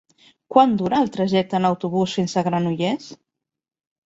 [0.53, 3.13] Quant dura el trajecte en autobús fins a Granollers?